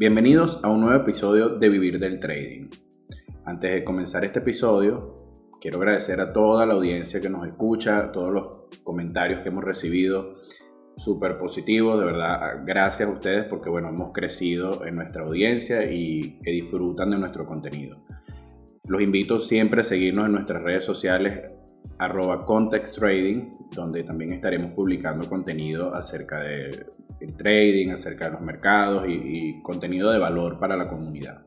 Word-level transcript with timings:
Bienvenidos 0.00 0.58
a 0.62 0.70
un 0.70 0.80
nuevo 0.80 0.98
episodio 0.98 1.58
de 1.58 1.68
Vivir 1.68 1.98
del 1.98 2.20
Trading. 2.20 2.70
Antes 3.44 3.70
de 3.70 3.84
comenzar 3.84 4.24
este 4.24 4.38
episodio, 4.38 5.14
quiero 5.60 5.76
agradecer 5.76 6.22
a 6.22 6.32
toda 6.32 6.64
la 6.64 6.72
audiencia 6.72 7.20
que 7.20 7.28
nos 7.28 7.46
escucha, 7.46 8.10
todos 8.10 8.32
los 8.32 8.46
comentarios 8.82 9.42
que 9.42 9.50
hemos 9.50 9.62
recibido, 9.62 10.36
súper 10.96 11.36
positivos, 11.36 11.98
de 11.98 12.06
verdad, 12.06 12.62
gracias 12.64 13.10
a 13.10 13.12
ustedes 13.12 13.44
porque 13.44 13.68
bueno, 13.68 13.90
hemos 13.90 14.12
crecido 14.14 14.86
en 14.86 14.96
nuestra 14.96 15.22
audiencia 15.22 15.92
y 15.92 16.40
que 16.42 16.50
disfrutan 16.50 17.10
de 17.10 17.18
nuestro 17.18 17.44
contenido. 17.44 18.02
Los 18.84 19.02
invito 19.02 19.38
siempre 19.38 19.82
a 19.82 19.84
seguirnos 19.84 20.24
en 20.24 20.32
nuestras 20.32 20.62
redes 20.62 20.82
sociales 20.82 21.42
arroba 21.98 22.46
donde 22.46 24.02
también 24.04 24.32
estaremos 24.32 24.72
publicando 24.72 25.28
contenido 25.28 25.94
acerca 25.94 26.40
trading, 27.36 27.90
acerca 27.90 28.26
de 28.26 28.32
los 28.32 28.40
mercados 28.40 29.06
y, 29.08 29.60
contenido 29.62 30.10
de 30.10 30.18
valor 30.18 30.58
para 30.58 30.76
la 30.76 30.88
comunidad. 30.88 31.44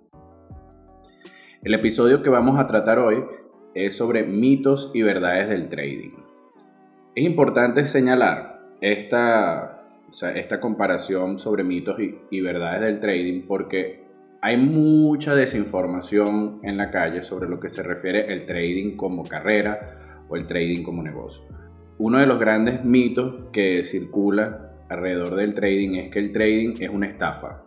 El 1.61 1.73
episodio 1.73 2.21
que 2.21 2.29
vamos 2.29 2.59
a 2.59 2.67
tratar 2.67 2.99
hoy 2.99 3.23
es 3.73 3.95
sobre 3.95 4.23
mitos 4.23 4.91
y 4.93 5.01
verdades 5.01 5.49
del 5.49 5.69
trading. 5.69 6.11
Es 7.15 7.23
importante 7.23 7.85
señalar 7.85 8.65
esta, 8.81 9.83
esta 10.35 10.59
comparación 10.59 11.39
sobre 11.39 11.63
mitos 11.63 11.99
y, 11.99 12.19
y 12.29 12.41
verdades 12.41 12.81
del 12.81 12.99
trading 12.99 13.47
porque 13.47 14.03
hay 14.41 14.57
mucha 14.57 15.35
desinformación 15.35 16.59
en 16.63 16.75
la 16.75 16.91
calle 16.91 17.21
sobre 17.21 17.47
lo 17.47 17.61
que 17.61 17.69
se 17.69 17.81
refiere 17.81 18.33
el 18.33 18.45
trading 18.45 18.97
como 18.97 19.23
carrera 19.23 19.93
o 20.27 20.35
el 20.35 20.47
trading 20.47 20.83
como 20.83 21.01
negocio. 21.01 21.45
Uno 21.97 22.17
de 22.17 22.27
los 22.27 22.39
grandes 22.39 22.83
mitos 22.83 23.45
que 23.53 23.83
circula 23.83 24.69
alrededor 24.93 25.35
del 25.35 25.53
trading 25.53 25.95
es 25.95 26.09
que 26.09 26.19
el 26.19 26.31
trading 26.31 26.75
es 26.79 26.89
una 26.89 27.07
estafa. 27.07 27.65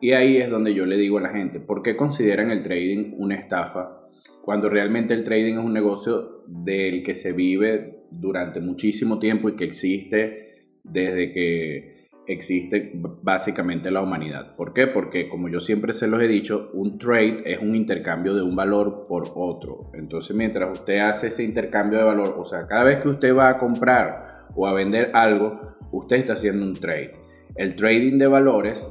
Y 0.00 0.12
ahí 0.12 0.36
es 0.36 0.50
donde 0.50 0.74
yo 0.74 0.86
le 0.86 0.96
digo 0.96 1.18
a 1.18 1.22
la 1.22 1.30
gente, 1.30 1.60
¿por 1.60 1.82
qué 1.82 1.96
consideran 1.96 2.50
el 2.50 2.62
trading 2.62 3.14
una 3.16 3.34
estafa 3.34 3.98
cuando 4.42 4.68
realmente 4.68 5.12
el 5.12 5.24
trading 5.24 5.54
es 5.54 5.64
un 5.64 5.74
negocio 5.74 6.44
del 6.46 7.02
que 7.02 7.14
se 7.14 7.32
vive 7.32 8.06
durante 8.10 8.60
muchísimo 8.60 9.18
tiempo 9.18 9.48
y 9.48 9.56
que 9.56 9.64
existe 9.64 10.70
desde 10.82 11.32
que 11.32 12.08
existe 12.28 12.92
básicamente 12.94 13.90
la 13.90 14.02
humanidad. 14.02 14.54
¿Por 14.54 14.74
qué? 14.74 14.86
Porque 14.86 15.28
como 15.28 15.48
yo 15.48 15.60
siempre 15.60 15.92
se 15.92 16.06
los 16.06 16.22
he 16.22 16.28
dicho, 16.28 16.70
un 16.74 16.98
trade 16.98 17.42
es 17.46 17.58
un 17.58 17.74
intercambio 17.74 18.34
de 18.34 18.42
un 18.42 18.54
valor 18.54 19.06
por 19.08 19.32
otro. 19.34 19.90
Entonces 19.94 20.36
mientras 20.36 20.78
usted 20.78 20.98
hace 20.98 21.28
ese 21.28 21.42
intercambio 21.42 21.98
de 21.98 22.04
valor, 22.04 22.36
o 22.38 22.44
sea, 22.44 22.66
cada 22.66 22.84
vez 22.84 22.98
que 22.98 23.08
usted 23.08 23.34
va 23.34 23.48
a 23.48 23.58
comprar 23.58 24.27
o 24.54 24.66
a 24.66 24.72
vender 24.72 25.10
algo, 25.14 25.76
usted 25.92 26.16
está 26.16 26.34
haciendo 26.34 26.64
un 26.64 26.74
trade. 26.74 27.12
El 27.56 27.74
trading 27.76 28.18
de 28.18 28.26
valores 28.26 28.90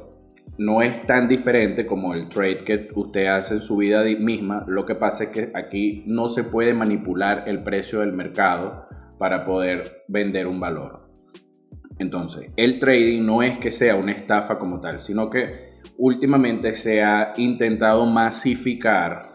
no 0.58 0.82
es 0.82 1.04
tan 1.04 1.28
diferente 1.28 1.86
como 1.86 2.14
el 2.14 2.28
trade 2.28 2.64
que 2.64 2.88
usted 2.94 3.26
hace 3.26 3.54
en 3.54 3.62
su 3.62 3.76
vida 3.76 4.02
misma. 4.02 4.64
Lo 4.66 4.84
que 4.84 4.96
pasa 4.96 5.24
es 5.24 5.30
que 5.30 5.52
aquí 5.54 6.02
no 6.06 6.28
se 6.28 6.44
puede 6.44 6.74
manipular 6.74 7.44
el 7.46 7.62
precio 7.62 8.00
del 8.00 8.12
mercado 8.12 8.86
para 9.18 9.44
poder 9.44 10.04
vender 10.08 10.46
un 10.46 10.60
valor. 10.60 11.08
Entonces, 11.98 12.50
el 12.56 12.78
trading 12.78 13.24
no 13.24 13.42
es 13.42 13.58
que 13.58 13.70
sea 13.70 13.96
una 13.96 14.12
estafa 14.12 14.58
como 14.58 14.80
tal, 14.80 15.00
sino 15.00 15.28
que 15.30 15.78
últimamente 15.96 16.74
se 16.74 17.02
ha 17.02 17.32
intentado 17.36 18.06
masificar 18.06 19.26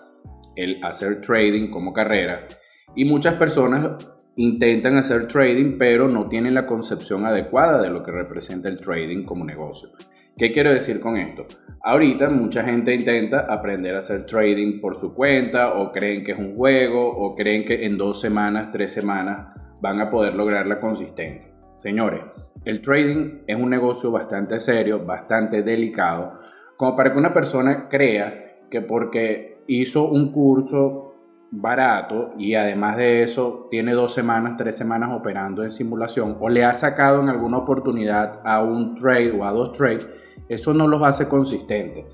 el 0.56 0.84
hacer 0.84 1.22
trading 1.22 1.70
como 1.70 1.94
carrera 1.94 2.48
y 2.96 3.06
muchas 3.06 3.34
personas 3.36 4.08
intentan 4.36 4.98
hacer 4.98 5.28
trading 5.28 5.78
pero 5.78 6.08
no 6.08 6.28
tienen 6.28 6.54
la 6.54 6.66
concepción 6.66 7.26
adecuada 7.26 7.82
de 7.82 7.90
lo 7.90 8.04
que 8.04 8.12
representa 8.12 8.70
el 8.70 8.80
trading 8.80 9.24
como 9.24 9.46
negocio. 9.46 9.90
¿Qué 10.36 10.52
quiero 10.52 10.74
decir 10.74 11.00
con 11.00 11.16
esto? 11.18 11.46
Ahorita 11.84 12.28
mucha 12.30 12.64
gente 12.64 12.96
intenta 12.96 13.42
aprender 13.42 13.94
a 13.96 14.00
hacer 14.00 14.26
trading 14.26 14.82
por 14.82 14.96
su 14.96 15.14
cuenta 15.14 15.76
o 15.76 15.92
creen 15.92 16.24
que 16.24 16.32
es 16.32 16.40
un 16.40 16.56
juego 16.56 17.08
o 17.08 17.36
creen 17.36 17.64
que 17.64 17.86
en 17.86 17.98
dos 17.98 18.20
semanas, 18.20 18.72
tres 18.72 18.92
semanas 18.92 19.56
van 19.80 20.02
a 20.02 20.10
poder 20.10 20.34
lograr 20.34 20.66
la 20.66 20.80
consistencia. 20.80 21.54
Señores, 21.76 22.24
el 22.66 22.82
trading 22.82 23.42
es 23.46 23.56
un 23.56 23.70
negocio 23.70 24.10
bastante 24.10 24.60
serio, 24.60 25.06
bastante 25.06 25.62
delicado, 25.62 26.34
como 26.78 26.96
para 26.96 27.12
que 27.12 27.20
una 27.20 27.34
persona 27.34 27.88
crea 27.88 28.58
que 28.72 28.82
porque 28.82 29.60
hizo 29.68 30.10
un 30.10 30.32
curso 30.32 31.13
barato 31.56 32.34
y 32.38 32.56
además 32.56 32.98
de 32.98 33.22
eso 33.22 33.68
tiene 33.70 33.94
dos 33.94 34.14
semanas, 34.14 34.56
tres 34.58 34.76
semanas 34.76 35.12
operando 35.14 35.64
en 35.64 35.72
simulación 35.72 36.38
o 36.40 36.50
le 36.50 36.66
ha 36.66 36.74
sacado 36.74 37.22
en 37.22 37.30
alguna 37.30 37.58
oportunidad 37.58 38.42
a 38.44 38.64
un 38.64 38.96
trade 38.96 39.32
o 39.32 39.46
a 39.46 39.52
dos 39.52 39.72
trades, 39.74 40.08
eso 40.50 40.74
no 40.74 40.88
los 40.88 41.04
hace 41.04 41.28
consistentes. 41.28 42.06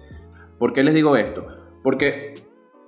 ¿Por 0.58 0.74
qué 0.74 0.84
les 0.84 0.94
digo 0.94 1.16
esto? 1.16 1.48
Porque 1.82 2.34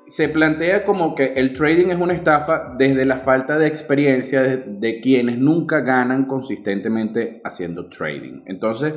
se 0.08 0.28
plantea 0.28 0.84
como 0.84 1.16
que 1.16 1.36
el 1.36 1.54
trading 1.54 1.88
es 1.88 1.98
una 1.98 2.14
estafa 2.14 2.76
desde 2.78 3.06
la 3.06 3.18
falta 3.18 3.58
de 3.58 3.68
experiencia 3.68 4.42
de, 4.44 5.00
quienes 5.00 5.38
nunca 5.38 5.80
ganan 5.80 6.26
consistentemente 6.26 7.40
haciendo 7.46 7.88
trading. 7.88 8.42
Entonces, 8.46 8.96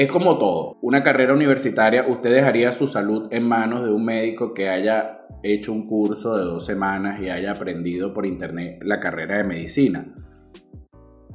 es 0.00 0.12
como 0.12 0.38
todo. 0.38 0.78
Una 0.80 1.02
carrera 1.02 1.34
universitaria, 1.34 2.06
usted 2.06 2.32
dejaría 2.32 2.70
su 2.72 2.86
salud 2.86 3.26
en 3.32 3.42
manos 3.42 3.84
de 3.84 3.90
un 3.90 4.04
médico 4.04 4.54
que 4.54 4.68
haya 4.68 5.26
hecho 5.42 5.72
un 5.72 5.88
curso 5.88 6.36
de 6.36 6.44
dos 6.44 6.64
semanas 6.64 7.20
y 7.20 7.28
haya 7.28 7.50
aprendido 7.50 8.14
por 8.14 8.24
internet 8.24 8.78
la 8.82 9.00
carrera 9.00 9.38
de 9.38 9.44
medicina. 9.44 10.06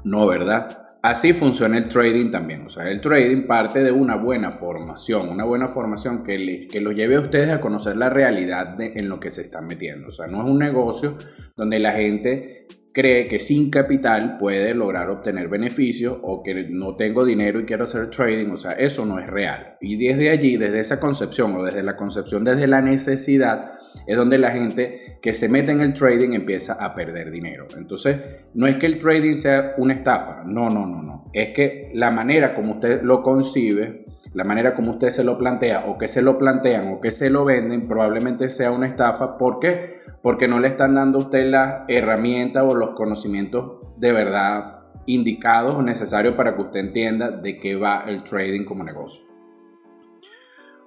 No, 0.06 0.28
¿verdad? 0.28 0.88
Así 1.02 1.34
funciona 1.34 1.78
el 1.78 1.90
trading 1.90 2.32
también. 2.32 2.66
O 2.66 2.70
sea, 2.70 2.90
el 2.90 3.02
trading 3.02 3.48
parte 3.48 3.84
de 3.84 3.92
una 3.92 4.16
buena 4.16 4.52
formación, 4.52 5.28
una 5.28 5.44
buena 5.44 5.68
formación 5.68 6.24
que, 6.24 6.70
que 6.72 6.80
lo 6.80 6.94
lleve 6.94 7.18
a 7.18 7.20
ustedes 7.20 7.50
a 7.50 7.60
conocer 7.60 7.98
la 7.98 8.10
realidad 8.10 8.80
en 8.80 9.10
lo 9.10 9.20
que 9.20 9.30
se 9.30 9.42
están 9.42 9.68
metiendo. 9.68 10.08
O 10.08 10.12
sea, 10.12 10.28
no 10.28 10.42
es 10.42 10.50
un 10.50 10.60
negocio 10.60 11.18
donde 11.58 11.80
la 11.80 11.92
gente 11.92 12.68
cree 12.94 13.28
que 13.28 13.40
sin 13.40 13.72
capital 13.72 14.38
puede 14.38 14.74
lograr 14.76 15.10
obtener 15.10 15.48
beneficios 15.48 16.18
o 16.22 16.44
que 16.44 16.70
no 16.70 16.96
tengo 16.96 17.26
dinero 17.26 17.60
y 17.60 17.66
quiero 17.66 17.84
hacer 17.86 18.10
trading, 18.10 18.52
o 18.52 18.58
sea, 18.58 18.74
eso 18.74 19.06
no 19.06 19.20
es 19.20 19.28
real. 19.28 19.78
Y 19.82 19.98
desde 19.98 20.30
allí, 20.30 20.58
desde 20.58 20.80
esa 20.80 21.00
concepción 21.00 21.56
o 21.56 21.64
desde 21.64 21.82
la 21.82 21.98
concepción, 21.98 22.44
desde 22.44 22.68
la 22.68 22.82
necesidad, 22.82 23.72
es 24.06 24.16
donde 24.16 24.38
la 24.38 24.52
gente 24.52 25.18
que 25.22 25.34
se 25.34 25.50
mete 25.50 25.72
en 25.72 25.82
el 25.82 25.94
trading 25.94 26.34
empieza 26.34 26.74
a 26.74 26.94
perder 26.94 27.32
dinero. 27.32 27.68
Entonces, 27.76 28.18
no 28.54 28.68
es 28.68 28.76
que 28.76 28.86
el 28.86 29.00
trading 29.00 29.38
sea 29.38 29.74
una 29.78 29.96
estafa, 29.96 30.44
no, 30.46 30.70
no, 30.70 30.86
no, 30.86 31.02
no. 31.02 31.30
Es 31.34 31.50
que 31.50 31.92
la 31.96 32.12
manera 32.12 32.54
como 32.54 32.74
usted 32.74 33.02
lo 33.02 33.24
concibe, 33.24 34.06
la 34.34 34.44
manera 34.44 34.74
como 34.74 34.92
usted 34.92 35.10
se 35.10 35.24
lo 35.24 35.38
plantea 35.38 35.86
o 35.88 35.98
que 35.98 36.08
se 36.08 36.22
lo 36.22 36.38
plantean 36.38 36.90
o 36.92 37.02
que 37.02 37.12
se 37.12 37.30
lo 37.30 37.46
venden 37.46 37.88
probablemente 37.88 38.50
sea 38.50 38.72
una 38.72 38.88
estafa. 38.88 39.38
¿Por 39.38 39.60
qué? 39.60 39.96
Porque 40.22 40.48
no 40.48 40.60
le 40.60 40.70
están 40.70 40.96
dando 40.96 41.20
a 41.20 41.22
usted 41.22 41.50
las 41.50 41.84
herramientas 41.88 42.64
o 42.68 42.76
los 42.76 42.96
conocimientos 42.96 43.74
de 43.98 44.12
verdad 44.12 44.80
indicados 45.06 45.76
o 45.76 45.82
necesarios 45.82 46.36
para 46.36 46.56
que 46.56 46.62
usted 46.62 46.80
entienda 46.80 47.30
de 47.30 47.60
qué 47.60 47.76
va 47.76 48.06
el 48.08 48.24
trading 48.24 48.66
como 48.66 48.84
negocio. 48.84 49.24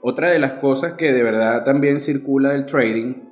Otra 0.03 0.31
de 0.31 0.39
las 0.39 0.53
cosas 0.55 0.95
que 0.95 1.13
de 1.13 1.23
verdad 1.23 1.65
también 1.65 2.01
circula 2.01 2.51
del 2.51 2.67
trading 2.67 3.27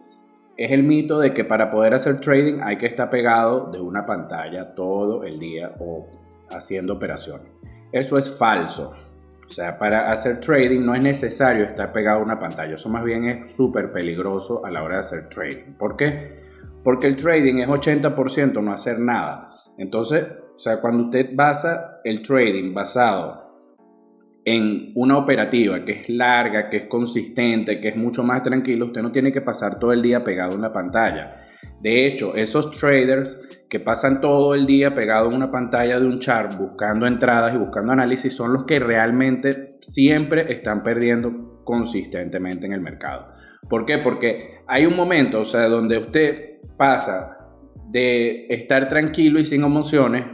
es 0.57 0.71
el 0.71 0.85
mito 0.85 1.19
de 1.19 1.33
que 1.33 1.45
para 1.45 1.71
poder 1.71 1.95
hacer 1.95 2.21
trading 2.21 2.61
hay 2.63 2.79
que 2.79 2.87
estar 2.87 3.11
pegado 3.11 3.71
de 3.71 3.81
una 3.81 4.07
pantalla 4.07 4.75
todo 4.75 5.25
el 5.25 5.39
día 5.39 5.73
o 5.81 6.07
haciendo 6.51 6.95
operaciones. 6.95 7.53
Eso 7.93 8.19
es 8.19 8.37
falso. 8.37 8.95
O 9.49 9.53
sea, 9.53 9.79
para 9.79 10.11
hacer 10.11 10.41
trading 10.41 10.81
no 10.81 10.95
es 10.95 11.03
necesario 11.03 11.65
estar 11.65 11.93
pegado 11.93 12.21
a 12.21 12.25
una 12.25 12.41
pantalla. 12.41 12.75
Eso 12.75 12.89
más 12.89 13.05
bien 13.05 13.25
es 13.25 13.55
súper 13.55 13.93
peligroso 13.93 14.65
a 14.65 14.71
la 14.71 14.83
hora 14.83 14.95
de 14.95 15.01
hacer 15.01 15.29
trading. 15.29 15.75
¿Por 15.79 15.97
qué? 15.97 16.43
Porque 16.83 17.07
el 17.07 17.17
trading 17.17 17.57
es 17.57 17.69
80% 17.69 18.63
no 18.63 18.73
hacer 18.73 18.99
nada. 18.99 19.57
Entonces, 19.79 20.25
o 20.55 20.59
sea, 20.59 20.81
cuando 20.81 21.05
usted 21.05 21.31
basa 21.35 22.01
el 22.05 22.23
trading 22.23 22.73
basado 22.73 23.45
en 24.45 24.93
una 24.95 25.17
operativa 25.17 25.85
que 25.85 25.93
es 25.93 26.09
larga, 26.09 26.69
que 26.69 26.77
es 26.79 26.85
consistente, 26.85 27.81
que 27.81 27.89
es 27.89 27.97
mucho 27.97 28.23
más 28.23 28.43
tranquilo, 28.43 28.87
usted 28.87 29.03
no 29.03 29.11
tiene 29.11 29.33
que 29.33 29.41
pasar 29.41 29.79
todo 29.79 29.93
el 29.93 30.03
día 30.03 30.23
pegado 30.23 30.55
en 30.55 30.61
la 30.61 30.73
pantalla. 30.73 31.44
De 31.81 32.07
hecho, 32.07 32.35
esos 32.35 32.71
traders 32.71 33.39
que 33.69 33.81
pasan 33.81 34.21
todo 34.21 34.55
el 34.55 34.67
día 34.67 34.95
pegado 34.95 35.29
en 35.29 35.35
una 35.35 35.51
pantalla 35.51 35.99
de 35.99 36.07
un 36.07 36.21
chart 36.21 36.57
buscando 36.57 37.07
entradas 37.07 37.55
y 37.55 37.59
buscando 37.59 37.93
análisis 37.93 38.35
son 38.35 38.53
los 38.53 38.65
que 38.65 38.79
realmente 38.79 39.71
siempre 39.81 40.53
están 40.53 40.83
perdiendo 40.83 41.63
consistentemente 41.65 42.67
en 42.67 42.73
el 42.73 42.81
mercado. 42.81 43.27
¿Por 43.69 43.85
qué? 43.85 43.99
Porque 43.99 44.61
hay 44.67 44.87
un 44.87 44.97
momento, 44.97 45.41
o 45.41 45.45
sea, 45.45 45.69
donde 45.69 45.99
usted 45.99 46.61
pasa 46.77 47.39
de 47.89 48.47
estar 48.49 48.89
tranquilo 48.89 49.39
y 49.39 49.45
sin 49.45 49.63
emociones 49.63 50.27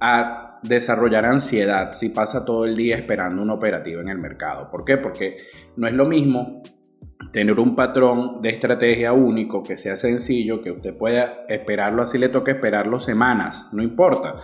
a 0.00 0.60
desarrollar 0.62 1.24
ansiedad 1.24 1.92
si 1.92 2.10
pasa 2.10 2.44
todo 2.44 2.64
el 2.64 2.76
día 2.76 2.96
esperando 2.96 3.42
una 3.42 3.54
operativa 3.54 4.00
en 4.00 4.08
el 4.08 4.18
mercado. 4.18 4.70
¿Por 4.70 4.84
qué? 4.84 4.96
Porque 4.96 5.36
no 5.76 5.86
es 5.86 5.94
lo 5.94 6.06
mismo 6.06 6.62
tener 7.32 7.58
un 7.58 7.74
patrón 7.74 8.40
de 8.40 8.50
estrategia 8.50 9.12
único 9.12 9.62
que 9.62 9.76
sea 9.76 9.96
sencillo, 9.96 10.60
que 10.60 10.70
usted 10.70 10.96
pueda 10.96 11.44
esperarlo 11.48 12.02
así 12.02 12.18
le 12.18 12.28
toque 12.28 12.52
esperarlo 12.52 13.00
semanas, 13.00 13.68
no 13.72 13.82
importa. 13.82 14.34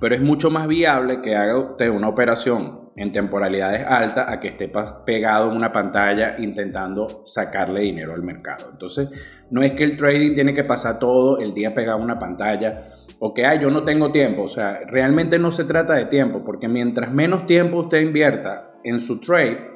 Pero 0.00 0.14
es 0.14 0.20
mucho 0.20 0.50
más 0.50 0.66
viable 0.66 1.20
que 1.22 1.36
haga 1.36 1.56
usted 1.58 1.88
una 1.88 2.08
operación 2.08 2.90
en 2.96 3.12
temporalidades 3.12 3.86
altas 3.86 4.28
a 4.28 4.40
que 4.40 4.48
esté 4.48 4.70
pegado 5.06 5.50
en 5.50 5.56
una 5.56 5.72
pantalla 5.72 6.36
intentando 6.38 7.22
sacarle 7.24 7.82
dinero 7.82 8.12
al 8.12 8.22
mercado. 8.22 8.68
Entonces, 8.72 9.10
no 9.50 9.62
es 9.62 9.72
que 9.72 9.84
el 9.84 9.96
trading 9.96 10.34
tiene 10.34 10.54
que 10.54 10.64
pasar 10.64 10.98
todo 10.98 11.38
el 11.38 11.54
día 11.54 11.72
pegado 11.72 11.98
en 11.98 12.04
una 12.04 12.18
pantalla 12.18 12.84
o 13.20 13.32
que, 13.32 13.42
yo 13.60 13.70
no 13.70 13.84
tengo 13.84 14.10
tiempo. 14.10 14.42
O 14.42 14.48
sea, 14.48 14.80
realmente 14.88 15.38
no 15.38 15.52
se 15.52 15.64
trata 15.64 15.94
de 15.94 16.06
tiempo, 16.06 16.42
porque 16.44 16.66
mientras 16.66 17.12
menos 17.12 17.46
tiempo 17.46 17.78
usted 17.78 18.00
invierta 18.00 18.72
en 18.82 18.98
su 18.98 19.20
trade, 19.20 19.71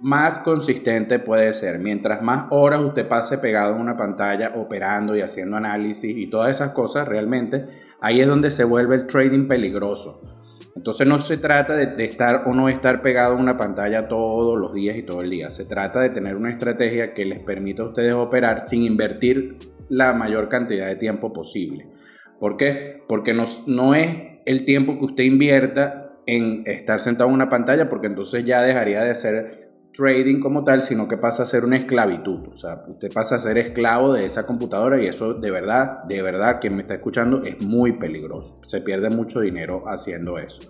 más 0.00 0.38
consistente 0.38 1.18
puede 1.18 1.52
ser. 1.52 1.78
Mientras 1.78 2.22
más 2.22 2.46
horas 2.50 2.80
usted 2.80 3.08
pase 3.08 3.38
pegado 3.38 3.74
en 3.74 3.80
una 3.80 3.96
pantalla 3.96 4.52
operando 4.56 5.16
y 5.16 5.22
haciendo 5.22 5.56
análisis 5.56 6.16
y 6.16 6.28
todas 6.28 6.50
esas 6.50 6.72
cosas, 6.72 7.08
realmente 7.08 7.64
ahí 8.00 8.20
es 8.20 8.26
donde 8.26 8.50
se 8.50 8.64
vuelve 8.64 8.96
el 8.96 9.06
trading 9.06 9.48
peligroso. 9.48 10.20
Entonces 10.76 11.06
no 11.06 11.20
se 11.20 11.36
trata 11.36 11.74
de, 11.76 12.04
estar 12.04 12.42
o 12.46 12.52
no 12.52 12.68
estar 12.68 13.00
pegado 13.00 13.34
en 13.34 13.40
una 13.40 13.56
pantalla 13.56 14.08
todos 14.08 14.58
los 14.58 14.74
días 14.74 14.96
y 14.96 15.02
todo 15.02 15.22
el 15.22 15.30
día. 15.30 15.48
Se 15.48 15.64
trata 15.64 16.00
de 16.00 16.10
tener 16.10 16.36
una 16.36 16.50
estrategia 16.50 17.14
que 17.14 17.24
les 17.24 17.38
permita 17.38 17.84
a 17.84 17.86
ustedes 17.86 18.12
operar 18.14 18.66
sin 18.66 18.82
invertir 18.82 19.58
la 19.88 20.12
mayor 20.12 20.48
cantidad 20.48 20.86
de 20.86 20.96
tiempo 20.96 21.32
posible. 21.32 21.88
¿Por 22.40 22.56
qué? 22.56 23.02
Porque 23.08 23.32
no, 23.32 23.44
no 23.66 23.94
es 23.94 24.40
el 24.46 24.64
tiempo 24.64 24.98
que 24.98 25.04
usted 25.04 25.24
invierta 25.24 26.18
en 26.26 26.64
estar 26.66 27.00
sentado 27.00 27.28
en 27.28 27.34
una 27.34 27.48
pantalla, 27.48 27.88
porque 27.88 28.08
entonces 28.08 28.44
ya 28.44 28.62
dejaría 28.62 29.02
de 29.02 29.14
ser 29.14 29.63
trading 29.94 30.40
como 30.40 30.64
tal, 30.64 30.82
sino 30.82 31.08
que 31.08 31.16
pasa 31.16 31.44
a 31.44 31.46
ser 31.46 31.64
una 31.64 31.76
esclavitud. 31.76 32.48
O 32.52 32.56
sea, 32.56 32.84
usted 32.86 33.10
pasa 33.12 33.36
a 33.36 33.38
ser 33.38 33.56
esclavo 33.58 34.12
de 34.12 34.26
esa 34.26 34.46
computadora 34.46 35.02
y 35.02 35.06
eso 35.06 35.34
de 35.34 35.50
verdad, 35.50 36.04
de 36.04 36.20
verdad, 36.20 36.58
quien 36.60 36.76
me 36.76 36.82
está 36.82 36.94
escuchando 36.94 37.42
es 37.44 37.60
muy 37.62 37.92
peligroso. 37.98 38.60
Se 38.66 38.80
pierde 38.80 39.10
mucho 39.10 39.40
dinero 39.40 39.82
haciendo 39.86 40.38
eso. 40.38 40.60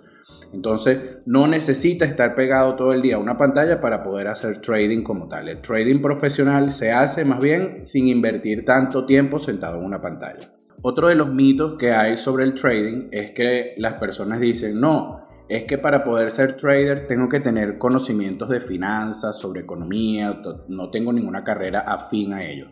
Entonces, 0.52 1.16
no 1.26 1.48
necesita 1.48 2.04
estar 2.04 2.36
pegado 2.36 2.76
todo 2.76 2.92
el 2.92 3.02
día 3.02 3.16
a 3.16 3.18
una 3.18 3.36
pantalla 3.36 3.80
para 3.80 4.04
poder 4.04 4.28
hacer 4.28 4.58
trading 4.58 5.02
como 5.02 5.26
tal. 5.26 5.48
El 5.48 5.60
trading 5.60 6.00
profesional 6.00 6.70
se 6.70 6.92
hace 6.92 7.24
más 7.24 7.40
bien 7.40 7.84
sin 7.84 8.06
invertir 8.06 8.64
tanto 8.64 9.04
tiempo 9.04 9.40
sentado 9.40 9.78
en 9.78 9.84
una 9.84 10.00
pantalla. 10.00 10.52
Otro 10.80 11.08
de 11.08 11.14
los 11.14 11.32
mitos 11.32 11.76
que 11.78 11.92
hay 11.92 12.16
sobre 12.16 12.44
el 12.44 12.54
trading 12.54 13.08
es 13.10 13.32
que 13.32 13.74
las 13.78 13.94
personas 13.94 14.38
dicen, 14.38 14.78
no, 14.78 15.23
es 15.48 15.64
que 15.64 15.78
para 15.78 16.04
poder 16.04 16.30
ser 16.30 16.56
trader 16.56 17.06
tengo 17.06 17.28
que 17.28 17.40
tener 17.40 17.78
conocimientos 17.78 18.48
de 18.48 18.60
finanzas, 18.60 19.38
sobre 19.38 19.60
economía, 19.60 20.34
no 20.68 20.90
tengo 20.90 21.12
ninguna 21.12 21.44
carrera 21.44 21.80
afín 21.80 22.32
a 22.32 22.42
ello. 22.42 22.70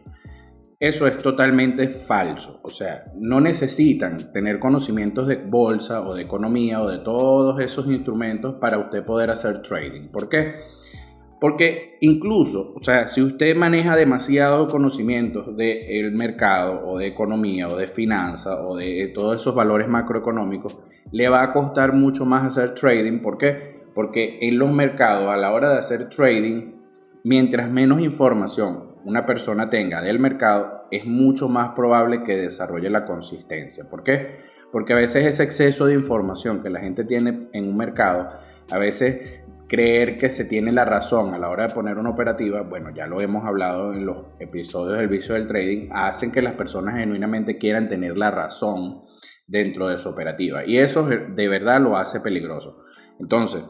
Eso 0.83 1.07
es 1.07 1.17
totalmente 1.19 1.89
falso. 1.89 2.59
O 2.65 2.69
sea, 2.69 3.05
no 3.15 3.41
necesitan 3.41 4.33
tener 4.33 4.59
conocimientos 4.59 5.29
de 5.29 5.37
bolsa 5.37 6.01
o 6.01 6.15
de 6.15 6.23
economía 6.23 6.81
o 6.83 6.89
de 6.89 6.99
todos 6.99 7.61
esos 7.61 7.87
instrumentos 7.87 8.57
para 8.61 8.79
usted 8.79 9.05
poder 9.05 9.31
hacer 9.31 9.63
trading. 9.63 10.09
¿Por 10.11 10.29
qué? 10.29 10.57
Porque 11.43 11.99
incluso, 11.99 12.73
o 12.77 12.85
sea, 12.85 13.09
si 13.09 13.21
usted 13.21 13.57
maneja 13.57 13.97
demasiados 13.97 14.71
conocimientos 14.71 15.57
del 15.57 16.13
mercado 16.13 16.87
o 16.87 16.99
de 16.99 17.09
economía 17.09 17.67
o 17.67 17.77
de 17.77 17.89
finanzas 17.89 18.61
o 18.65 18.77
de 18.77 19.11
todos 19.13 19.41
esos 19.41 19.53
valores 19.53 19.89
macroeconómicos, 19.89 20.79
le 21.11 21.29
va 21.29 21.43
a 21.43 21.53
costar 21.53 21.95
mucho 21.95 22.25
más 22.25 22.45
hacer 22.45 22.77
trading. 22.77 23.19
¿Por 23.23 23.39
qué? 23.39 23.83
Porque 23.93 24.39
en 24.43 24.57
los 24.57 24.71
mercados, 24.71 25.27
a 25.31 25.37
la 25.37 25.53
hora 25.53 25.71
de 25.71 25.79
hacer 25.79 26.09
trading, 26.11 26.75
mientras 27.25 27.69
menos 27.73 28.01
información 28.01 28.93
una 29.05 29.27
persona 29.27 29.69
tenga 29.69 30.01
del 30.01 30.21
mercado, 30.21 30.85
es 30.93 31.07
mucho 31.07 31.49
más 31.49 31.71
probable 31.71 32.23
que 32.23 32.37
desarrolle 32.37 32.89
la 32.89 33.05
consistencia. 33.05 33.91
¿Por 33.91 34.05
qué? 34.05 34.29
Porque 34.71 34.93
a 34.93 34.97
veces 34.97 35.27
ese 35.27 35.43
exceso 35.43 35.87
de 35.87 35.95
información 35.95 36.63
que 36.63 36.71
la 36.71 36.79
gente 36.79 37.03
tiene 37.03 37.49
en 37.53 37.69
un 37.69 37.77
mercado, 37.77 38.29
a 38.71 38.79
veces 38.79 39.42
creer 39.69 40.17
que 40.17 40.29
se 40.29 40.45
tiene 40.45 40.73
la 40.73 40.85
razón 40.85 41.35
a 41.35 41.39
la 41.39 41.49
hora 41.49 41.69
de 41.69 41.75
poner 41.75 41.97
una 41.99 42.11
operativa, 42.11 42.63
bueno, 42.63 42.91
ya 42.95 43.07
lo 43.07 43.21
hemos 43.21 43.45
hablado 43.45 43.93
en 43.95 44.05
los 44.05 44.19
episodios 44.39 44.99
del 44.99 45.09
vicio 45.09 45.35
del 45.35 45.47
trading, 45.47 45.89
hacen 45.93 46.31
que 46.31 46.43
las 46.43 46.55
personas 46.55 46.97
genuinamente 46.97 47.59
quieran 47.59 47.89
tener 47.89 48.17
la 48.17 48.31
razón 48.31 49.03
dentro 49.47 49.89
de 49.89 49.99
su 49.99 50.09
operativa. 50.09 50.65
Y 50.67 50.79
eso 50.79 51.07
de 51.07 51.49
verdad 51.49 51.81
lo 51.81 51.97
hace 51.97 52.21
peligroso. 52.21 52.85
Entonces, 53.19 53.63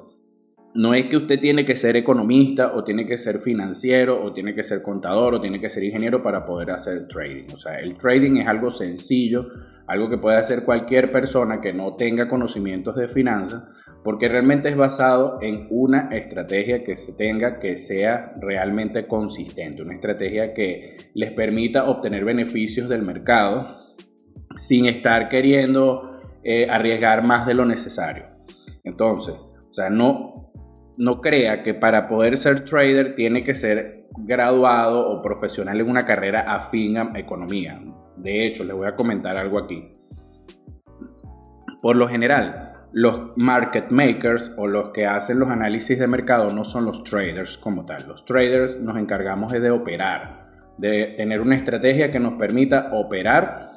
no 0.74 0.94
es 0.94 1.06
que 1.06 1.18
usted 1.18 1.38
tiene 1.38 1.64
que 1.64 1.76
ser 1.76 1.96
economista 1.96 2.72
o 2.74 2.82
tiene 2.82 3.06
que 3.06 3.18
ser 3.18 3.40
financiero 3.40 4.22
o 4.22 4.32
tiene 4.32 4.54
que 4.54 4.62
ser 4.62 4.82
contador 4.82 5.34
o 5.34 5.40
tiene 5.40 5.60
que 5.60 5.68
ser 5.68 5.84
ingeniero 5.84 6.22
para 6.22 6.46
poder 6.46 6.70
hacer 6.70 7.06
trading. 7.08 7.52
O 7.52 7.58
sea, 7.58 7.78
el 7.78 7.98
trading 7.98 8.38
es 8.38 8.48
algo 8.48 8.70
sencillo, 8.70 9.48
algo 9.86 10.08
que 10.08 10.16
puede 10.16 10.38
hacer 10.38 10.64
cualquier 10.64 11.12
persona 11.12 11.60
que 11.60 11.74
no 11.74 11.94
tenga 11.96 12.28
conocimientos 12.28 12.96
de 12.96 13.08
finanzas 13.08 13.64
porque 14.04 14.28
realmente 14.28 14.68
es 14.68 14.76
basado 14.76 15.38
en 15.40 15.66
una 15.70 16.08
estrategia 16.10 16.82
que 16.84 16.96
se 16.96 17.12
tenga 17.12 17.60
que 17.60 17.76
sea 17.76 18.34
realmente 18.40 19.06
consistente, 19.06 19.82
una 19.82 19.94
estrategia 19.94 20.54
que 20.54 20.96
les 21.14 21.30
permita 21.30 21.88
obtener 21.88 22.24
beneficios 22.24 22.88
del 22.88 23.02
mercado 23.02 23.76
sin 24.56 24.86
estar 24.86 25.28
queriendo 25.28 26.20
eh, 26.42 26.66
arriesgar 26.68 27.22
más 27.22 27.46
de 27.46 27.54
lo 27.54 27.64
necesario. 27.64 28.24
Entonces, 28.82 29.36
o 29.36 29.72
sea, 29.72 29.88
no, 29.88 30.52
no 30.98 31.20
crea 31.20 31.62
que 31.62 31.74
para 31.74 32.08
poder 32.08 32.36
ser 32.36 32.64
trader 32.64 33.14
tiene 33.14 33.44
que 33.44 33.54
ser 33.54 34.06
graduado 34.18 35.08
o 35.08 35.22
profesional 35.22 35.80
en 35.80 35.88
una 35.88 36.04
carrera 36.04 36.40
afín 36.52 36.98
a 36.98 37.12
economía. 37.14 37.80
De 38.16 38.46
hecho, 38.46 38.64
les 38.64 38.76
voy 38.76 38.88
a 38.88 38.96
comentar 38.96 39.36
algo 39.36 39.58
aquí. 39.58 39.92
Por 41.80 41.96
lo 41.96 42.06
general, 42.08 42.71
los 42.92 43.36
market 43.36 43.90
makers 43.90 44.52
o 44.56 44.66
los 44.66 44.90
que 44.90 45.06
hacen 45.06 45.38
los 45.38 45.48
análisis 45.48 45.98
de 45.98 46.06
mercado 46.06 46.52
no 46.52 46.64
son 46.64 46.84
los 46.84 47.04
traders 47.04 47.56
como 47.56 47.86
tal. 47.86 48.06
Los 48.06 48.24
traders 48.24 48.80
nos 48.80 48.98
encargamos 48.98 49.52
de 49.52 49.70
operar, 49.70 50.42
de 50.76 51.14
tener 51.16 51.40
una 51.40 51.56
estrategia 51.56 52.10
que 52.10 52.20
nos 52.20 52.34
permita 52.34 52.90
operar, 52.92 53.70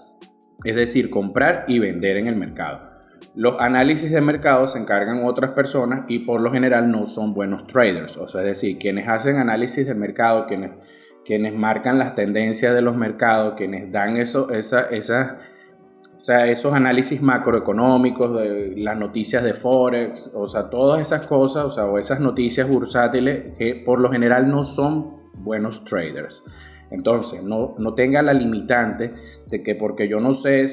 es 0.63 0.75
decir, 0.75 1.09
comprar 1.09 1.65
y 1.67 1.79
vender 1.79 2.17
en 2.17 2.27
el 2.27 2.35
mercado. 2.35 2.93
Los 3.35 3.59
análisis 3.59 4.11
de 4.11 4.21
mercado 4.21 4.67
se 4.67 4.79
encargan 4.79 5.25
otras 5.25 5.51
personas 5.51 6.05
y 6.07 6.19
por 6.19 6.41
lo 6.41 6.51
general 6.51 6.89
no 6.89 7.05
son 7.05 7.33
buenos 7.33 7.67
traders. 7.67 8.17
O 8.17 8.27
sea, 8.27 8.41
es 8.41 8.47
decir, 8.47 8.77
quienes 8.77 9.07
hacen 9.07 9.37
análisis 9.37 9.87
de 9.87 9.93
mercado, 9.93 10.45
quienes, 10.47 10.71
quienes 11.25 11.53
marcan 11.53 11.99
las 11.99 12.15
tendencias 12.15 12.73
de 12.73 12.81
los 12.81 12.95
mercados, 12.95 13.55
quienes 13.55 13.91
dan 13.91 14.17
eso, 14.17 14.51
esa, 14.51 14.83
esa 14.83 15.39
o 16.25 16.27
sea, 16.27 16.47
esos 16.47 16.73
análisis 16.73 17.21
macroeconómicos, 17.21 18.33
de 18.33 18.73
las 18.77 18.97
noticias 18.97 19.43
de 19.43 19.53
Forex, 19.53 20.31
o 20.33 20.47
sea, 20.47 20.71
todas 20.71 20.99
esas 20.99 21.27
cosas, 21.27 21.65
o 21.65 21.69
sea, 21.69 21.85
o 21.85 21.99
esas 21.99 22.19
noticias 22.19 22.67
bursátiles 22.67 23.53
que 23.59 23.75
por 23.75 23.99
lo 23.99 24.09
general 24.09 24.49
no 24.49 24.63
son 24.63 25.17
buenos 25.35 25.83
traders. 25.83 26.43
Entonces, 26.89 27.43
no, 27.43 27.75
no 27.77 27.93
tenga 27.93 28.23
la 28.23 28.33
limitante 28.33 29.13
de 29.45 29.61
que 29.61 29.75
porque 29.75 30.07
yo 30.07 30.19
no 30.19 30.33
sé 30.33 30.65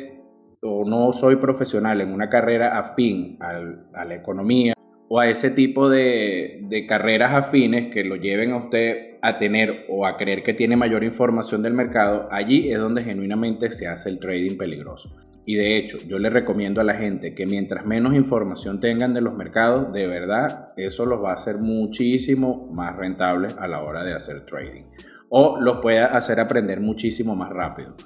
o 0.63 0.89
no 0.89 1.13
soy 1.13 1.37
profesional 1.37 2.01
en 2.01 2.15
una 2.15 2.31
carrera 2.31 2.79
afín 2.79 3.37
a 3.43 4.05
la 4.07 4.15
economía 4.15 4.73
o 5.11 5.21
a 5.21 5.29
ese 5.29 5.51
tipo 5.51 5.91
de, 5.91 6.61
de 6.63 6.87
carreras 6.87 7.35
afines 7.35 7.93
que 7.93 8.05
lo 8.05 8.17
lleven 8.17 8.53
a 8.53 8.57
usted 8.57 9.12
a 9.23 9.39
tener 9.39 9.87
o 9.89 10.05
a 10.05 10.17
creer 10.17 10.43
que 10.43 10.53
tiene 10.53 10.77
mayor 10.77 11.05
información 11.05 11.63
del 11.63 11.75
mercado, 11.75 12.29
allí 12.33 12.73
es 12.73 12.79
donde 12.79 13.05
genuinamente 13.05 13.71
se 13.71 13.87
hace 13.87 14.11
el 14.11 14.19
trading 14.19 14.59
peligroso. 14.59 15.15
Y 15.47 15.55
de 15.55 15.77
hecho, 15.77 15.99
yo 16.07 16.19
le 16.19 16.29
recomiendo 16.29 16.81
a 16.81 16.85
la 16.85 16.95
gente 16.95 17.35
que 17.35 17.47
mientras 17.47 17.87
menos 17.87 18.15
información 18.15 18.81
tengan 18.81 19.15
de 19.15 19.21
los 19.21 19.35
mercados, 19.35 19.93
de 19.93 20.09
verdad, 20.09 20.69
eso 20.77 21.07
los 21.07 21.23
va 21.23 21.31
a 21.31 21.35
hacer 21.35 21.59
muchísimo 21.59 22.69
más 22.73 22.97
rentables 22.97 23.57
a 23.59 23.69
la 23.69 23.83
hora 23.83 24.05
de 24.05 24.13
hacer 24.13 24.43
trading. 24.43 24.85
O 25.31 25.59
los 25.61 25.81
puede 25.81 26.01
hacer 26.01 26.41
aprender 26.41 26.81
muchísimo 26.81 27.35
más 27.35 27.51
rápido. 27.51 27.97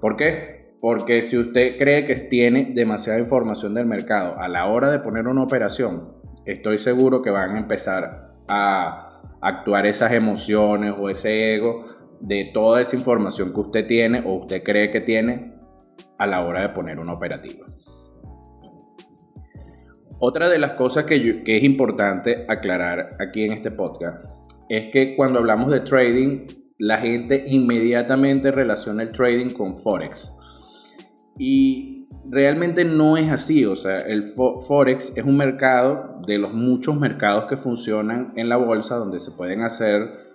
¿Por 0.00 0.16
qué? 0.16 0.74
Porque 0.80 1.22
si 1.22 1.36
usted 1.38 1.76
cree 1.78 2.04
que 2.04 2.14
tiene 2.14 2.72
demasiada 2.74 3.20
información 3.20 3.74
del 3.74 3.86
mercado 3.86 4.38
a 4.38 4.48
la 4.48 4.66
hora 4.66 4.90
de 4.90 4.98
poner 4.98 5.28
una 5.28 5.42
operación, 5.42 6.14
estoy 6.44 6.78
seguro 6.78 7.22
que 7.22 7.30
van 7.30 7.56
a 7.56 7.58
empezar 7.58 8.32
a 8.48 9.11
actuar 9.40 9.86
esas 9.86 10.12
emociones 10.12 10.94
o 10.98 11.08
ese 11.10 11.54
ego 11.54 11.84
de 12.20 12.50
toda 12.54 12.80
esa 12.80 12.96
información 12.96 13.52
que 13.52 13.60
usted 13.60 13.86
tiene 13.86 14.22
o 14.24 14.34
usted 14.34 14.62
cree 14.62 14.90
que 14.90 15.00
tiene 15.00 15.54
a 16.18 16.26
la 16.26 16.44
hora 16.46 16.62
de 16.62 16.68
poner 16.68 17.00
una 17.00 17.12
operativa. 17.12 17.66
Otra 20.24 20.48
de 20.48 20.60
las 20.60 20.74
cosas 20.74 21.04
que, 21.04 21.42
es 21.44 21.64
importante 21.64 22.46
aclarar 22.48 23.16
aquí 23.18 23.42
en 23.42 23.54
este 23.54 23.72
podcast 23.72 24.24
es 24.68 24.92
que 24.92 25.16
cuando 25.16 25.40
hablamos 25.40 25.68
de 25.68 25.80
trading, 25.80 26.46
la 26.78 26.98
gente 26.98 27.42
inmediatamente 27.48 28.52
relaciona 28.52 29.02
el 29.02 29.10
trading 29.10 29.50
con 29.50 29.74
Forex. 29.74 30.32
Y 31.36 32.06
realmente 32.30 32.84
no 32.84 33.16
es 33.16 33.32
así, 33.32 33.64
o 33.64 33.74
sea, 33.74 33.98
el 33.98 34.32
Forex 34.34 35.16
es 35.16 35.24
un 35.24 35.36
mercado 35.36 36.11
de 36.26 36.38
los 36.38 36.52
muchos 36.52 36.96
mercados 36.98 37.44
que 37.44 37.56
funcionan 37.56 38.32
en 38.36 38.48
la 38.48 38.56
bolsa 38.56 38.96
donde 38.96 39.20
se 39.20 39.32
pueden 39.32 39.62
hacer 39.62 40.32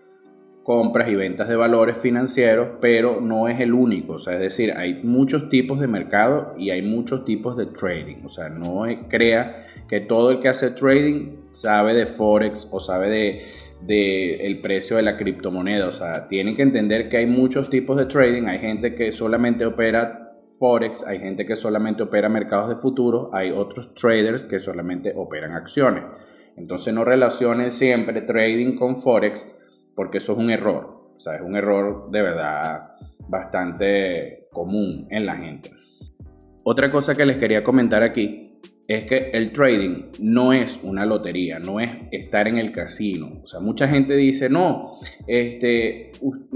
compras 0.67 1.07
y 1.07 1.15
ventas 1.15 1.47
de 1.47 1.55
valores 1.55 1.97
financieros, 1.97 2.67
pero 2.81 3.21
no 3.21 3.47
es 3.47 3.61
el 3.61 3.73
único. 3.73 4.15
O 4.15 4.19
sea, 4.19 4.33
es 4.33 4.41
decir, 4.41 4.73
hay 4.75 5.01
muchos 5.01 5.47
tipos 5.47 5.79
de 5.79 5.87
mercado 5.87 6.55
y 6.57 6.71
hay 6.71 6.81
muchos 6.81 7.23
tipos 7.23 7.55
de 7.55 7.67
trading. 7.67 8.25
O 8.25 8.29
sea, 8.29 8.49
no 8.49 8.83
crea 9.07 9.65
que 9.87 10.01
todo 10.01 10.29
el 10.29 10.39
que 10.41 10.49
hace 10.49 10.71
trading 10.71 11.37
sabe 11.53 11.93
de 11.93 12.05
Forex 12.05 12.67
o 12.69 12.81
sabe 12.81 13.09
de, 13.09 13.41
de 13.81 14.45
el 14.45 14.59
precio 14.59 14.97
de 14.97 15.03
la 15.03 15.15
criptomoneda. 15.15 15.87
O 15.87 15.93
sea, 15.93 16.27
tienen 16.27 16.57
que 16.57 16.63
entender 16.63 17.07
que 17.07 17.15
hay 17.15 17.27
muchos 17.27 17.69
tipos 17.69 17.95
de 17.95 18.05
trading. 18.05 18.47
Hay 18.47 18.59
gente 18.59 18.93
que 18.93 19.13
solamente 19.13 19.65
opera 19.65 20.26
Forex, 20.59 21.05
hay 21.05 21.19
gente 21.19 21.45
que 21.45 21.55
solamente 21.55 22.03
opera 22.03 22.29
mercados 22.29 22.69
de 22.69 22.75
futuro, 22.75 23.29
hay 23.33 23.51
otros 23.51 23.93
traders 23.93 24.45
que 24.45 24.59
solamente 24.59 25.13
operan 25.15 25.51
acciones. 25.51 26.03
Entonces 26.55 26.93
no 26.93 27.05
relacionen 27.05 27.71
siempre 27.71 28.21
trading 28.21 28.75
con 28.75 28.97
Forex 28.97 29.47
porque 29.95 30.17
eso 30.17 30.33
es 30.33 30.37
un 30.39 30.49
error. 30.49 31.11
O 31.15 31.19
sea, 31.19 31.35
es 31.35 31.41
un 31.41 31.55
error 31.55 32.09
de 32.09 32.21
verdad 32.21 32.95
bastante 33.27 34.47
común 34.51 35.07
en 35.09 35.25
la 35.25 35.35
gente. 35.35 35.71
Otra 36.63 36.91
cosa 36.91 37.15
que 37.15 37.25
les 37.25 37.37
quería 37.37 37.63
comentar 37.63 38.03
aquí 38.03 38.46
es 38.87 39.03
que 39.03 39.31
el 39.33 39.51
trading 39.51 40.11
no 40.19 40.53
es 40.53 40.79
una 40.81 41.05
lotería, 41.05 41.59
no 41.59 41.79
es 41.79 41.89
estar 42.11 42.47
en 42.47 42.57
el 42.57 42.71
casino. 42.71 43.31
O 43.43 43.47
sea, 43.47 43.59
mucha 43.59 43.87
gente 43.87 44.15
dice, 44.15 44.49
no, 44.49 44.99
este, 45.27 46.11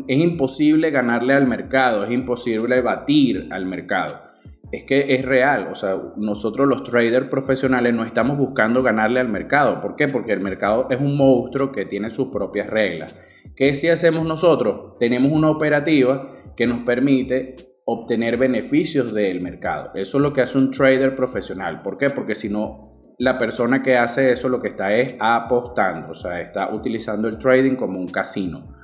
es 0.07 0.17
imposible 0.17 0.91
ganarle 0.91 1.33
al 1.33 1.47
mercado, 1.47 2.05
es 2.05 2.11
imposible 2.11 2.81
batir 2.81 3.47
al 3.51 3.65
mercado 3.65 4.31
es 4.71 4.85
que 4.85 5.13
es 5.13 5.25
real, 5.25 5.67
o 5.71 5.75
sea, 5.75 6.01
nosotros 6.15 6.67
los 6.67 6.83
traders 6.83 7.27
profesionales 7.27 7.93
no 7.93 8.05
estamos 8.05 8.37
buscando 8.37 8.81
ganarle 8.81 9.19
al 9.19 9.27
mercado. 9.27 9.81
¿Por 9.81 9.95
qué? 9.97 10.07
Porque 10.07 10.31
el 10.31 10.39
mercado 10.39 10.87
es 10.89 10.99
un 10.99 11.17
monstruo 11.17 11.71
que 11.71 11.85
tiene 11.85 12.09
sus 12.09 12.29
propias 12.29 12.67
reglas. 12.67 13.15
¿Qué 13.55 13.73
si 13.73 13.89
hacemos 13.89 14.25
nosotros? 14.25 14.95
Tenemos 14.97 15.31
una 15.33 15.49
operativa 15.49 16.25
que 16.55 16.67
nos 16.67 16.85
permite 16.85 17.55
obtener 17.93 18.37
beneficios 18.37 19.13
del 19.13 19.41
mercado. 19.41 19.91
Eso 19.95 20.17
es 20.17 20.21
lo 20.21 20.33
que 20.33 20.41
hace 20.41 20.57
un 20.57 20.71
trader 20.71 21.15
profesional. 21.15 21.81
¿Por 21.81 21.97
qué? 21.97 22.09
Porque 22.09 22.35
si 22.35 22.49
no, 22.49 22.91
la 23.17 23.37
persona 23.37 23.83
que 23.83 23.97
hace 23.97 24.31
eso 24.31 24.49
lo 24.49 24.61
que 24.61 24.69
está 24.69 24.95
es 24.95 25.15
apostando, 25.19 26.11
o 26.11 26.15
sea, 26.15 26.41
está 26.41 26.73
utilizando 26.73 27.27
el 27.27 27.37
trading 27.37 27.75
como 27.75 27.99
un 27.99 28.07
casino. 28.07 28.75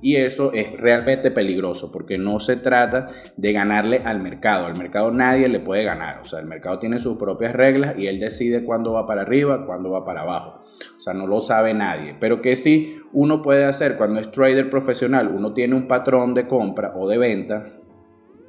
Y 0.00 0.16
eso 0.16 0.52
es 0.52 0.72
realmente 0.78 1.30
peligroso 1.30 1.90
porque 1.90 2.18
no 2.18 2.38
se 2.38 2.56
trata 2.56 3.08
de 3.36 3.52
ganarle 3.52 4.02
al 4.04 4.20
mercado. 4.20 4.66
Al 4.66 4.76
mercado 4.76 5.10
nadie 5.10 5.48
le 5.48 5.60
puede 5.60 5.84
ganar. 5.84 6.20
O 6.20 6.24
sea, 6.24 6.38
el 6.38 6.46
mercado 6.46 6.78
tiene 6.78 6.98
sus 6.98 7.18
propias 7.18 7.52
reglas 7.52 7.98
y 7.98 8.06
él 8.06 8.20
decide 8.20 8.64
cuándo 8.64 8.92
va 8.92 9.06
para 9.06 9.22
arriba, 9.22 9.66
cuándo 9.66 9.90
va 9.90 10.04
para 10.04 10.20
abajo. 10.20 10.62
O 10.96 11.00
sea, 11.00 11.14
no 11.14 11.26
lo 11.26 11.40
sabe 11.40 11.74
nadie. 11.74 12.14
Pero 12.20 12.40
que 12.40 12.54
sí 12.54 13.00
uno 13.12 13.42
puede 13.42 13.64
hacer 13.64 13.96
cuando 13.96 14.20
es 14.20 14.30
trader 14.30 14.70
profesional, 14.70 15.28
uno 15.34 15.52
tiene 15.52 15.74
un 15.74 15.88
patrón 15.88 16.34
de 16.34 16.46
compra 16.46 16.92
o 16.96 17.08
de 17.08 17.18
venta. 17.18 17.64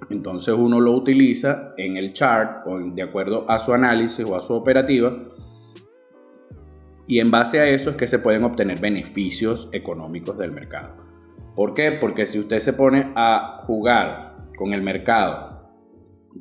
Entonces 0.10 0.54
uno 0.54 0.80
lo 0.80 0.94
utiliza 0.94 1.74
en 1.78 1.98
el 1.98 2.14
chart 2.14 2.66
o 2.66 2.80
de 2.80 3.02
acuerdo 3.02 3.46
a 3.50 3.60
su 3.60 3.74
análisis 3.74 4.26
o 4.26 4.36
a 4.36 4.42
su 4.42 4.54
operativa. 4.54 5.18
Y 7.08 7.20
en 7.20 7.32
base 7.32 7.60
a 7.60 7.68
eso 7.68 7.90
es 7.90 7.96
que 7.96 8.08
se 8.08 8.20
pueden 8.20 8.44
obtener 8.44 8.80
beneficios 8.80 9.70
económicos 9.72 10.38
del 10.38 10.52
mercado. 10.52 10.96
¿Por 11.56 11.74
qué? 11.74 11.92
Porque 11.94 12.26
si 12.26 12.40
usted 12.40 12.60
se 12.60 12.74
pone 12.74 13.12
a 13.16 13.64
jugar 13.66 14.48
con 14.58 14.74
el 14.74 14.84
mercado 14.84 15.50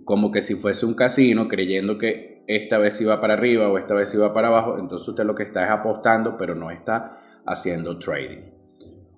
como 0.05 0.31
que 0.31 0.43
si 0.43 0.55
fuese 0.55 0.87
un 0.87 0.95
casino, 0.95 1.49
creyendo 1.49 1.99
que 1.99 2.45
esta 2.47 2.79
vez 2.79 3.01
iba 3.01 3.21
para 3.21 3.35
arriba 3.35 3.69
o 3.69 3.79
esta 3.79 3.95
vez 3.95 4.13
iba 4.15 4.33
para 4.33 4.49
abajo, 4.49 4.79
entonces 4.79 5.07
usted 5.09 5.25
lo 5.25 5.35
que 5.35 5.43
está 5.43 5.65
es 5.65 5.71
apostando, 5.71 6.37
pero 6.37 6.55
no 6.55 6.71
está 6.71 7.19
haciendo 7.47 7.99
trading. 7.99 8.51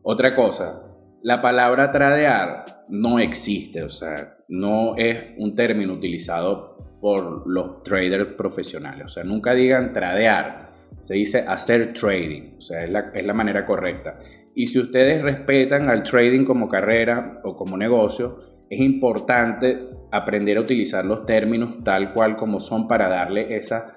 Otra 0.03 0.35
cosa, 0.35 0.90
la 1.23 1.43
palabra 1.43 1.91
tradear 1.91 2.65
no 2.89 3.19
existe, 3.19 3.83
o 3.83 3.89
sea, 3.89 4.39
no 4.49 4.97
es 4.97 5.35
un 5.39 5.55
término 5.55 5.93
utilizado 5.93 6.79
por 7.01 7.49
los 7.49 7.83
traders 7.83 8.35
profesionales. 8.35 9.07
O 9.07 9.09
sea, 9.09 9.25
nunca 9.25 9.55
digan 9.55 9.93
tradear, 9.93 10.73
se 11.01 11.15
dice 11.15 11.45
hacer 11.47 11.93
trading, 11.93 12.59
o 12.59 12.61
sea, 12.61 12.85
es 12.85 12.91
la, 12.91 13.11
es 13.15 13.25
la 13.25 13.33
manera 13.33 13.65
correcta. 13.65 14.19
Y 14.55 14.67
si 14.67 14.79
ustedes 14.79 15.23
respetan 15.23 15.89
al 15.89 16.03
trading 16.03 16.45
como 16.45 16.69
carrera 16.69 17.41
o 17.45 17.57
como 17.57 17.77
negocio, 17.77 18.41
es 18.69 18.81
importante 18.81 19.89
aprender 20.13 20.59
a 20.59 20.61
utilizar 20.61 21.05
los 21.05 21.25
términos 21.25 21.83
tal 21.85 22.13
cual 22.13 22.37
como 22.37 22.61
son 22.61 22.87
para 22.87 23.09
darle 23.09 23.57
esa, 23.57 23.97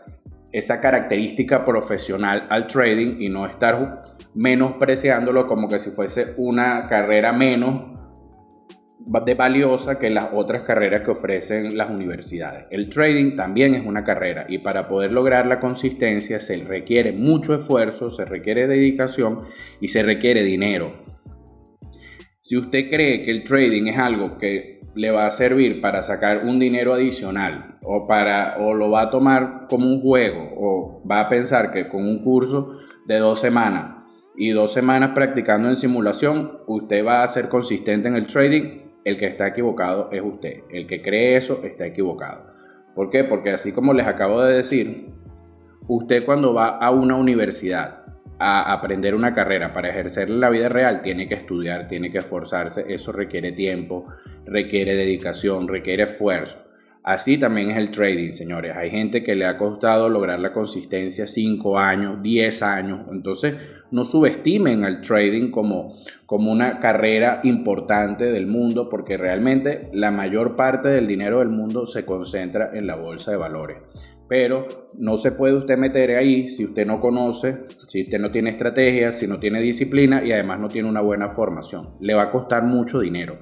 esa 0.53 0.79
característica 0.79 1.65
profesional 1.65 2.48
al 2.50 2.67
trading 2.67 3.17
y 3.19 3.27
no 3.27 3.45
estar 3.45 4.03
menospreciándolo 4.36 5.48
como 5.48 5.67
que 5.67 5.79
si 5.79 5.89
fuese 5.89 6.36
una 6.38 6.88
carrera 6.88 7.33
menos 7.33 7.93
de 9.05 9.33
valiosa 9.33 10.00
que 10.00 10.10
las 10.10 10.29
otras 10.31 10.63
carreras 10.63 11.01
que 11.03 11.12
ofrecen 11.12 11.77
las 11.77 11.89
universidades. 11.89 12.67
El 12.72 12.89
trading 12.89 13.36
también 13.36 13.75
es 13.75 13.86
una 13.86 14.03
carrera 14.03 14.45
y 14.48 14.60
para 14.60 14.88
poder 14.88 15.12
lograr 15.12 15.45
la 15.45 15.60
consistencia 15.60 16.39
se 16.39 16.63
requiere 16.63 17.12
mucho 17.12 17.53
esfuerzo, 17.53 18.10
se 18.10 18.24
requiere 18.24 18.67
dedicación 18.67 19.41
y 19.81 19.89
se 19.89 20.03
requiere 20.03 20.43
dinero. 20.43 20.93
Si 22.45 22.57
usted 22.57 22.89
cree 22.89 23.23
que 23.23 23.31
el 23.31 23.45
trading 23.45 23.88
es 23.88 23.97
algo 23.97 24.38
que 24.38 24.81
le 24.95 25.12
va 25.12 25.25
a 25.25 25.31
servir 25.31 25.79
para 25.79 26.03
sacar 26.03 26.43
un 26.43 26.59
dinero 26.59 26.93
adicional 26.93 27.77
o 27.81 28.05
para 28.05 28.57
o 28.59 28.73
lo 28.73 28.91
va 28.91 29.03
a 29.03 29.09
tomar 29.09 29.67
como 29.69 29.88
un 29.88 30.01
juego 30.01 30.51
o 30.57 31.01
va 31.09 31.21
a 31.21 31.29
pensar 31.29 31.71
que 31.71 31.88
con 31.88 32.05
un 32.05 32.21
curso 32.21 32.79
de 33.07 33.19
dos 33.19 33.39
semanas 33.39 34.03
y 34.35 34.50
dos 34.50 34.73
semanas 34.73 35.12
practicando 35.15 35.69
en 35.69 35.77
simulación 35.77 36.59
usted 36.67 37.05
va 37.05 37.23
a 37.23 37.27
ser 37.29 37.47
consistente 37.47 38.09
en 38.09 38.17
el 38.17 38.27
trading 38.27 38.91
el 39.05 39.17
que 39.17 39.27
está 39.27 39.47
equivocado 39.47 40.09
es 40.12 40.21
usted. 40.21 40.63
El 40.69 40.85
que 40.85 41.01
cree 41.01 41.38
eso 41.38 41.62
está 41.63 41.85
equivocado. 41.85 42.47
¿Por 42.93 43.09
qué? 43.09 43.23
Porque 43.23 43.51
así 43.51 43.71
como 43.71 43.93
les 43.93 44.05
acabo 44.05 44.41
de 44.41 44.57
decir, 44.57 45.13
usted 45.88 46.25
cuando 46.25 46.53
va 46.53 46.77
a 46.77 46.91
una 46.91 47.15
universidad 47.15 48.02
a 48.45 48.73
aprender 48.73 49.15
una 49.15 49.33
carrera 49.33 49.73
para 49.73 49.89
ejercer 49.89 50.29
la 50.29 50.50
vida 50.50 50.67
real, 50.67 51.01
tiene 51.01 51.29
que 51.29 51.35
estudiar, 51.35 51.88
tiene 51.88 52.12
que 52.12 52.17
esforzarse, 52.17 52.93
eso 52.93 53.13
requiere 53.13 53.53
tiempo, 53.53 54.05
requiere 54.45 54.95
dedicación, 54.95 55.67
requiere 55.69 56.03
esfuerzo. 56.03 56.57
Así 57.03 57.38
también 57.38 57.69
es 57.69 57.77
el 57.77 57.91
trading, 57.91 58.31
señores. 58.31 58.77
Hay 58.77 58.89
gente 58.89 59.23
que 59.23 59.35
le 59.35 59.45
ha 59.45 59.57
costado 59.57 60.07
lograr 60.07 60.39
la 60.39 60.53
consistencia 60.53 61.27
5 61.27 61.77
años, 61.77 62.21
10 62.21 62.63
años. 62.63 63.01
Entonces, 63.12 63.55
no 63.91 64.05
subestimen 64.05 64.85
al 64.85 65.01
trading 65.01 65.51
como, 65.51 65.95
como 66.25 66.50
una 66.50 66.79
carrera 66.79 67.41
importante 67.43 68.31
del 68.31 68.47
mundo, 68.47 68.88
porque 68.88 69.17
realmente 69.17 69.89
la 69.91 70.12
mayor 70.12 70.55
parte 70.55 70.88
del 70.88 71.07
dinero 71.07 71.39
del 71.39 71.50
mundo 71.50 71.85
se 71.85 72.05
concentra 72.05 72.71
en 72.73 72.88
la 72.88 72.95
bolsa 72.95 73.31
de 73.31 73.38
valores. 73.38 73.77
Pero 74.27 74.88
no 74.98 75.18
se 75.18 75.34
puede 75.34 75.56
usted 75.56 75.77
meter 75.77 76.12
ahí 76.15 76.48
si 76.48 76.65
usted 76.65 76.86
no 76.88 77.00
conoce, 77.00 77.65
si 77.88 78.03
usted 78.03 78.20
no 78.20 78.32
tiene 78.32 78.51
estrategia, 78.51 79.12
si 79.12 79.27
no 79.27 79.39
tiene 79.39 79.62
disciplina 79.62 80.24
y 80.24 80.32
además 80.32 80.60
no 80.60 80.70
tiene 80.70 80.89
una 80.89 81.01
buena 81.01 81.30
formación. 81.30 81.96
Le 82.00 82.13
va 82.13 82.24
a 82.24 82.32
costar 82.32 82.63
mucho 82.63 83.00
dinero. 83.00 83.39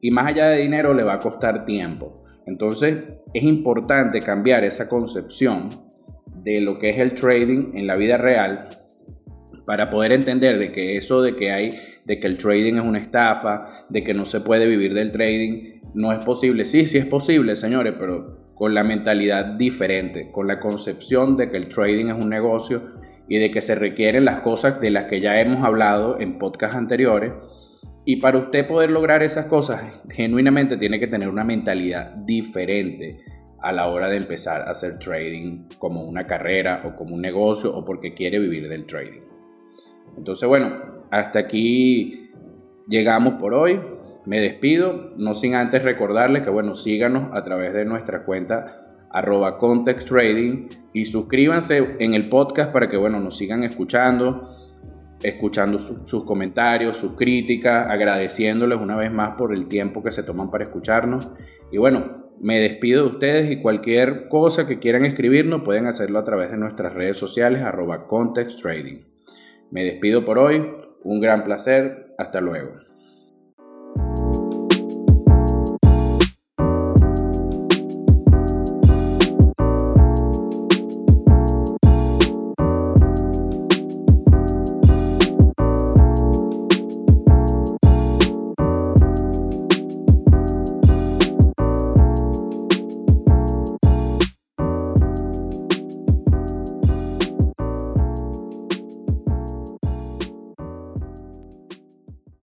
Y 0.00 0.10
más 0.10 0.26
allá 0.26 0.48
de 0.48 0.62
dinero, 0.62 0.92
le 0.94 1.02
va 1.02 1.14
a 1.14 1.18
costar 1.18 1.64
tiempo. 1.64 2.24
Entonces 2.46 2.96
es 3.32 3.42
importante 3.42 4.20
cambiar 4.20 4.64
esa 4.64 4.88
concepción 4.88 5.68
de 6.42 6.60
lo 6.60 6.78
que 6.78 6.90
es 6.90 6.98
el 6.98 7.14
trading 7.14 7.72
en 7.74 7.86
la 7.86 7.96
vida 7.96 8.16
real 8.16 8.68
para 9.64 9.88
poder 9.88 10.12
entender 10.12 10.58
de 10.58 10.72
que 10.72 10.96
eso 10.96 11.22
de 11.22 11.36
que 11.36 11.50
hay 11.50 11.78
de 12.04 12.20
que 12.20 12.26
el 12.26 12.36
trading 12.36 12.74
es 12.74 12.84
una 12.84 12.98
estafa, 12.98 13.86
de 13.88 14.04
que 14.04 14.12
no 14.12 14.26
se 14.26 14.40
puede 14.40 14.66
vivir 14.66 14.92
del 14.92 15.10
trading, 15.10 15.80
no 15.94 16.12
es 16.12 16.22
posible. 16.22 16.66
Sí, 16.66 16.84
sí 16.84 16.98
es 16.98 17.06
posible, 17.06 17.56
señores, 17.56 17.94
pero 17.98 18.43
con 18.54 18.74
la 18.74 18.84
mentalidad 18.84 19.44
diferente, 19.44 20.30
con 20.30 20.46
la 20.46 20.60
concepción 20.60 21.36
de 21.36 21.50
que 21.50 21.56
el 21.56 21.68
trading 21.68 22.06
es 22.06 22.14
un 22.14 22.28
negocio 22.28 22.82
y 23.28 23.38
de 23.38 23.50
que 23.50 23.60
se 23.60 23.74
requieren 23.74 24.24
las 24.24 24.40
cosas 24.40 24.80
de 24.80 24.90
las 24.90 25.04
que 25.04 25.20
ya 25.20 25.40
hemos 25.40 25.64
hablado 25.64 26.20
en 26.20 26.38
podcasts 26.38 26.76
anteriores 26.76 27.32
y 28.06 28.16
para 28.16 28.38
usted 28.38 28.66
poder 28.66 28.90
lograr 28.90 29.22
esas 29.22 29.46
cosas, 29.46 29.82
genuinamente 30.10 30.76
tiene 30.76 31.00
que 31.00 31.06
tener 31.06 31.28
una 31.28 31.44
mentalidad 31.44 32.14
diferente 32.14 33.24
a 33.62 33.72
la 33.72 33.88
hora 33.88 34.08
de 34.08 34.18
empezar 34.18 34.60
a 34.60 34.72
hacer 34.72 34.98
trading 34.98 35.68
como 35.78 36.04
una 36.04 36.26
carrera 36.26 36.82
o 36.84 36.96
como 36.96 37.14
un 37.14 37.22
negocio 37.22 37.74
o 37.74 37.82
porque 37.82 38.12
quiere 38.12 38.38
vivir 38.38 38.68
del 38.68 38.84
trading. 38.84 39.22
Entonces, 40.18 40.46
bueno, 40.46 41.00
hasta 41.10 41.38
aquí 41.38 42.30
llegamos 42.86 43.34
por 43.34 43.54
hoy. 43.54 43.80
Me 44.26 44.40
despido, 44.40 45.12
no 45.16 45.34
sin 45.34 45.54
antes 45.54 45.82
recordarle 45.82 46.42
que, 46.42 46.50
bueno, 46.50 46.76
síganos 46.76 47.34
a 47.34 47.44
través 47.44 47.74
de 47.74 47.84
nuestra 47.84 48.24
cuenta 48.24 48.80
arroba 49.10 49.58
context 49.58 50.08
trading 50.08 50.68
y 50.92 51.04
suscríbanse 51.04 51.96
en 52.00 52.14
el 52.14 52.28
podcast 52.28 52.72
para 52.72 52.88
que, 52.88 52.96
bueno, 52.96 53.20
nos 53.20 53.36
sigan 53.36 53.62
escuchando 53.62 54.54
escuchando 55.24 55.78
sus 55.78 56.24
comentarios, 56.24 56.98
sus 56.98 57.16
críticas, 57.16 57.90
agradeciéndoles 57.90 58.78
una 58.78 58.94
vez 58.94 59.10
más 59.10 59.36
por 59.36 59.54
el 59.54 59.66
tiempo 59.68 60.02
que 60.02 60.10
se 60.10 60.22
toman 60.22 60.50
para 60.50 60.64
escucharnos. 60.64 61.30
Y 61.72 61.78
bueno, 61.78 62.24
me 62.40 62.60
despido 62.60 63.04
de 63.04 63.10
ustedes 63.10 63.50
y 63.50 63.62
cualquier 63.62 64.28
cosa 64.28 64.66
que 64.66 64.78
quieran 64.78 65.06
escribirnos 65.06 65.62
pueden 65.62 65.86
hacerlo 65.86 66.18
a 66.18 66.24
través 66.24 66.50
de 66.50 66.58
nuestras 66.58 66.92
redes 66.92 67.16
sociales 67.16 67.62
arroba. 67.62 68.06
Me 69.70 69.84
despido 69.84 70.24
por 70.26 70.38
hoy, 70.38 70.70
un 71.02 71.20
gran 71.20 71.42
placer, 71.42 72.14
Hasta 72.18 72.40
luego. 72.40 72.83